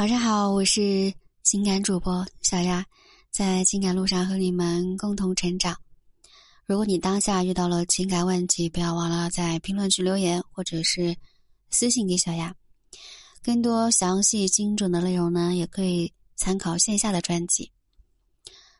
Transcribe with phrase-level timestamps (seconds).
[0.00, 2.82] 晚上好，我是情感主播小丫，
[3.30, 5.76] 在情感路上和你们共同成长。
[6.64, 11.14] 如果你当下遇到了情感问题，不要忘了在评论区留言，或者是
[11.68, 12.56] 私信给小丫。
[13.42, 17.70] 更多详细精准的内容呢，也可以参考线下的专辑。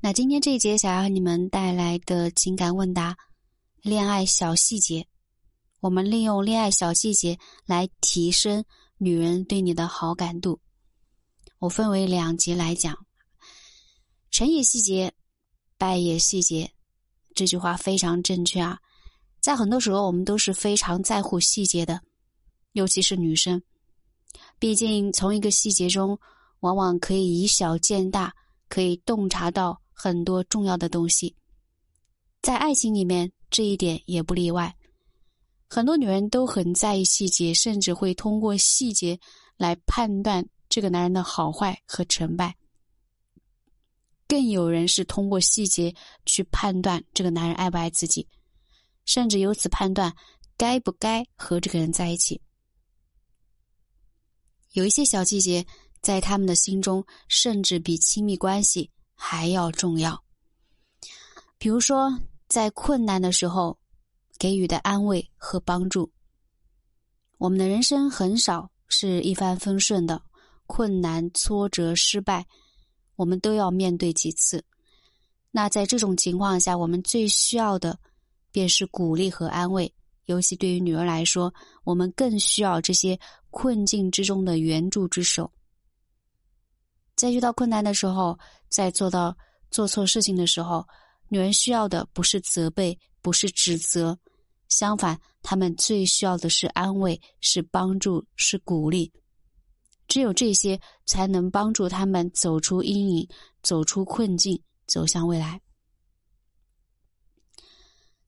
[0.00, 3.16] 那今天这一节，想要和你们带来的情感问答，
[3.80, 5.06] 恋爱小细节。
[5.80, 8.62] 我们利用恋爱小细节来提升
[8.98, 10.60] 女人对你的好感度。
[11.58, 12.96] 我分为两节来讲，
[14.30, 15.12] 成也细节，
[15.78, 16.70] 败也细节。
[17.34, 18.78] 这句话非常正确啊！
[19.40, 22.00] 在很多时候，我们都是非常在乎细节的，
[22.72, 23.62] 尤其是女生。
[24.58, 26.18] 毕竟，从一个细节中，
[26.60, 28.34] 往往可以以小见大，
[28.68, 31.34] 可以洞察到很多重要的东西。
[32.42, 34.74] 在爱情里面，这一点也不例外。
[35.68, 39.18] 很多女人都很在意细节，甚至会通过细节
[39.56, 40.46] 来判断。
[40.76, 42.54] 这个男人的好坏和成败，
[44.28, 45.94] 更有人是通过细节
[46.26, 48.28] 去判断这个男人爱不爱自己，
[49.06, 50.14] 甚至由此判断
[50.54, 52.38] 该不该和这个人在一起。
[54.72, 55.66] 有一些小细节
[56.02, 60.22] 在他们的心中，甚至比亲密关系还要重要。
[61.56, 62.14] 比如说，
[62.48, 63.78] 在困难的时候
[64.38, 66.12] 给予的安慰和帮助。
[67.38, 70.25] 我们的人生很少是一帆风顺的。
[70.66, 72.46] 困难、挫折、失败，
[73.16, 74.64] 我们都要面对几次。
[75.50, 77.98] 那在这种情况下，我们最需要的
[78.52, 79.92] 便是鼓励和安慰。
[80.26, 83.18] 尤其对于女人来说，我们更需要这些
[83.50, 85.50] 困境之中的援助之手。
[87.14, 88.36] 在遇到困难的时候，
[88.68, 89.34] 在做到
[89.70, 90.84] 做错事情的时候，
[91.28, 94.18] 女人需要的不是责备，不是指责，
[94.68, 99.10] 相反，她们最需要的是安慰，是帮助，是鼓励。
[100.08, 103.28] 只有这些，才能帮助他们走出阴影，
[103.62, 105.60] 走出困境，走向未来。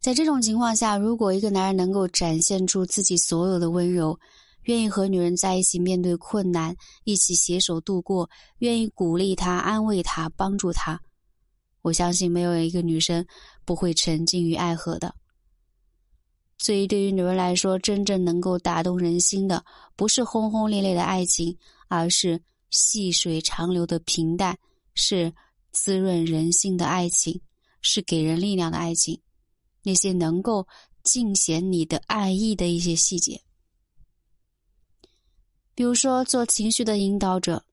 [0.00, 4.18] 在这种情况下，如果一个男人能够展现出自己所有的温柔，
[4.62, 6.74] 愿意和女人在一起面对困难，
[7.04, 8.28] 一起携手度过，
[8.58, 11.00] 愿意鼓励她、安慰她、帮助她，
[11.82, 13.26] 我相信没有一个女生
[13.64, 15.14] 不会沉浸于爱河的。
[16.58, 19.64] 所以，对于女人来说，真正能够打动人心的，
[19.94, 24.58] 不是轰轰烈烈的爱情，而是细水长流的平淡，
[24.94, 25.32] 是
[25.70, 27.40] 滋润人心的爱情，
[27.80, 29.20] 是给人力量的爱情。
[29.84, 30.66] 那些能够
[31.04, 33.40] 尽显你的爱意的一些细节，
[35.74, 37.64] 比如说做情绪的引导者。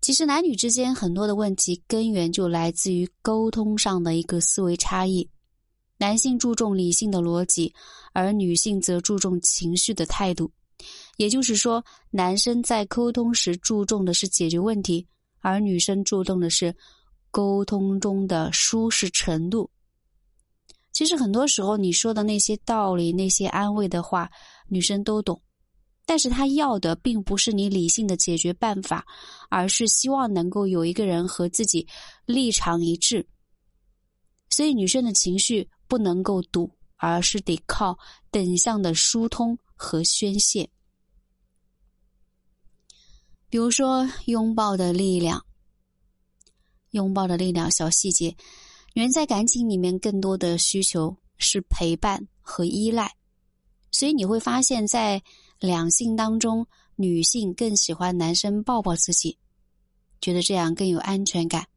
[0.00, 5.28] 其实，男女之间很多的问题根源就来自于沟通上的一个思维差异。
[5.98, 7.72] 男性注重理性的逻辑，
[8.12, 10.50] 而女性则注重情绪的态度。
[11.16, 15.06] 也就是说，男生在沟通时注重的是解决问题，
[15.40, 16.74] 而女生注重的是
[17.30, 19.70] 沟通中的舒适程度。
[20.92, 24.30] 其实很多时候，你说的那些道理、那些安慰的话，
[24.68, 25.40] 女生都懂，
[26.04, 29.02] 但是她要的并不是你理性的解决办法，
[29.48, 31.86] 而是希望能够有一个人和自己
[32.26, 33.26] 立场一致。
[34.50, 35.66] 所以，女生的情绪。
[35.88, 37.98] 不能够堵，而是得靠
[38.30, 40.68] 等向的疏通和宣泄。
[43.48, 45.44] 比如说，拥抱的力量，
[46.90, 48.36] 拥抱的力量，小细节。
[48.94, 53.14] 女人在感情里面更多的需求是陪伴和依赖，
[53.92, 55.22] 所以你会发现在
[55.60, 59.38] 两性当中，女性更喜欢男生抱抱自己，
[60.20, 61.68] 觉得这样更有安全感。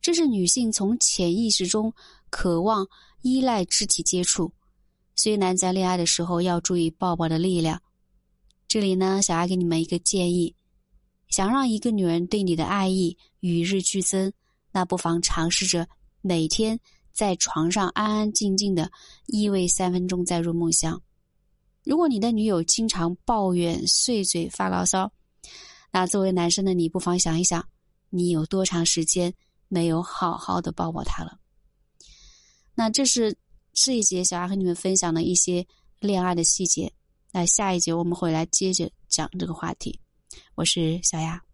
[0.00, 1.92] 这是女性从潜意识中
[2.30, 2.86] 渴望。
[3.22, 4.50] 依赖肢体接触，
[5.14, 7.78] 所以男在恋爱的时候要注意抱抱的力量。
[8.66, 10.56] 这里呢，小爱给你们一个建议：
[11.28, 14.32] 想让一个女人对你的爱意与日俱增，
[14.72, 15.86] 那不妨尝试着
[16.22, 16.80] 每天
[17.12, 18.90] 在床上安安静静的
[19.26, 20.98] 依偎三分钟再入梦乡。
[21.84, 25.12] 如果你的女友经常抱怨、碎嘴、发牢骚，
[25.92, 27.62] 那作为男生的你不妨想一想，
[28.08, 29.30] 你有多长时间
[29.70, 31.38] 没有好好的抱抱他了？
[32.74, 33.38] 那这是
[33.72, 35.66] 这一节小丫和你们分享的一些
[36.00, 36.92] 恋爱的细节。
[37.30, 40.00] 那下一节我们会来接着讲这个话题。
[40.56, 41.49] 我是小丫。